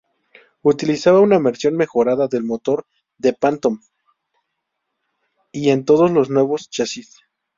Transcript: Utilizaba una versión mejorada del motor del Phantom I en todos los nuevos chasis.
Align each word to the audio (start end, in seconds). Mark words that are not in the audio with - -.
Utilizaba 0.63 1.19
una 1.19 1.37
versión 1.37 1.75
mejorada 1.77 2.27
del 2.27 2.43
motor 2.43 2.87
del 3.19 3.35
Phantom 3.35 3.79
I 5.51 5.69
en 5.69 5.85
todos 5.85 6.09
los 6.09 6.31
nuevos 6.31 6.71
chasis. 6.71 7.19